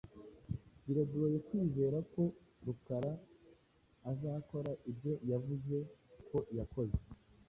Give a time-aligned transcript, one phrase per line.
[0.85, 2.23] Biragoye kwizera ko
[2.65, 3.11] Rukara
[4.11, 5.75] azakora ibyo wavuze
[6.29, 6.97] ko yakoze.